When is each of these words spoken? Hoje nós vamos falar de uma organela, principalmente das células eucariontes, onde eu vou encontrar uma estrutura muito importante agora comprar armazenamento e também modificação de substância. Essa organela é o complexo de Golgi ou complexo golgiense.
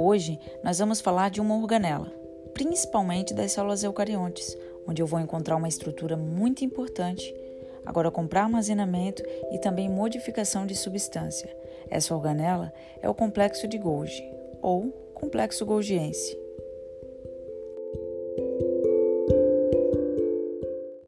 Hoje 0.00 0.38
nós 0.62 0.78
vamos 0.78 1.00
falar 1.00 1.28
de 1.28 1.40
uma 1.40 1.56
organela, 1.56 2.06
principalmente 2.54 3.34
das 3.34 3.50
células 3.50 3.82
eucariontes, 3.82 4.56
onde 4.86 5.02
eu 5.02 5.06
vou 5.08 5.18
encontrar 5.18 5.56
uma 5.56 5.66
estrutura 5.66 6.16
muito 6.16 6.64
importante 6.64 7.34
agora 7.84 8.08
comprar 8.08 8.44
armazenamento 8.44 9.24
e 9.50 9.58
também 9.58 9.88
modificação 9.88 10.64
de 10.64 10.76
substância. 10.76 11.52
Essa 11.90 12.14
organela 12.14 12.72
é 13.02 13.10
o 13.10 13.14
complexo 13.14 13.66
de 13.66 13.76
Golgi 13.76 14.22
ou 14.62 14.92
complexo 15.14 15.66
golgiense. 15.66 16.38